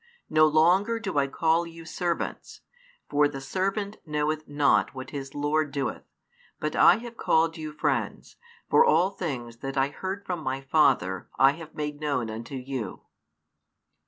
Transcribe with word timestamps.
No 0.31 0.47
longer 0.47 0.99
do 0.99 1.19
I 1.19 1.27
call 1.27 1.67
you 1.67 1.85
servants; 1.85 2.61
for 3.07 3.27
the 3.27 3.39
servant 3.39 3.97
knoweth 4.03 4.47
not 4.47 4.95
what 4.95 5.11
his 5.11 5.35
lord 5.35 5.71
doeth: 5.71 6.01
but 6.59 6.75
I 6.75 6.95
have 6.95 7.17
called 7.17 7.55
you 7.55 7.71
friends; 7.71 8.35
for 8.67 8.83
all 8.83 9.11
things 9.11 9.57
that 9.57 9.77
I 9.77 9.89
heard 9.89 10.25
from 10.25 10.39
My 10.39 10.59
Father 10.59 11.29
I 11.37 11.51
have 11.51 11.75
made 11.75 11.99
known 11.99 12.31
unto 12.31 12.55
you. 12.55 13.03